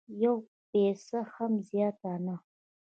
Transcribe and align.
یوه 0.23 0.43
پیسه 0.69 1.19
هم 1.33 1.51
زیاته 1.69 2.13
نه 2.25 2.35